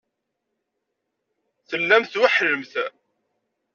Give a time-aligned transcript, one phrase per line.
[1.69, 2.73] Tellamt tweḥḥlemt.